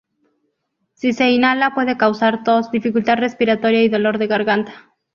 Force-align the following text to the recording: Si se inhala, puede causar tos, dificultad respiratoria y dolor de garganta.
Si 0.95 1.13
se 1.13 1.29
inhala, 1.29 1.75
puede 1.75 1.95
causar 1.95 2.43
tos, 2.43 2.71
dificultad 2.71 3.17
respiratoria 3.17 3.83
y 3.83 3.89
dolor 3.89 4.17
de 4.17 4.25
garganta. 4.25 4.89